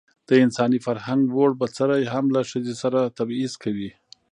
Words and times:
د 0.27 0.29
انساني 0.43 0.79
فرهنګ 0.85 1.21
ووړ 1.31 1.51
بڅرى 1.61 2.01
هم 2.13 2.25
له 2.35 2.41
ښځې 2.49 2.75
سره 2.81 2.99
تبعيض 3.17 3.53
کوي. 3.63 3.89